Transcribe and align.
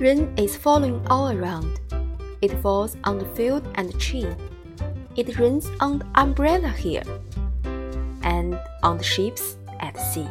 Rain 0.00 0.32
is 0.36 0.56
falling 0.56 1.00
all 1.08 1.30
around. 1.30 1.80
It 2.42 2.52
falls 2.60 2.96
on 3.04 3.18
the 3.18 3.26
field 3.36 3.66
and 3.76 3.98
tree. 4.00 4.26
It 5.16 5.38
rains 5.38 5.70
on 5.78 6.00
the 6.00 6.06
umbrella 6.16 6.68
here 6.68 7.04
and 8.22 8.58
on 8.82 8.98
the 8.98 9.04
ships 9.04 9.56
at 9.80 9.96
sea. 9.96 10.28